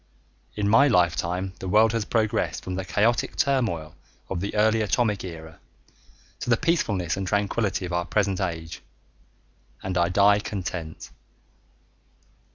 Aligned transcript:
In 0.55 0.67
my 0.67 0.87
lifetime 0.87 1.53
the 1.59 1.67
world 1.67 1.91
has 1.91 2.05
progressed 2.05 2.63
from 2.63 2.73
the 2.73 2.83
chaotic 2.83 3.35
turmoil 3.35 3.93
of 4.29 4.39
the 4.39 4.55
early 4.55 4.81
Atomic 4.81 5.23
era 5.23 5.59
to 6.39 6.49
the 6.49 6.57
peacefulness 6.57 7.15
and 7.15 7.27
tranquility 7.27 7.85
of 7.85 7.93
our 7.93 8.05
present 8.05 8.41
age, 8.41 8.81
and 9.83 9.95
I 9.99 10.09
die 10.09 10.39
content. 10.39 11.11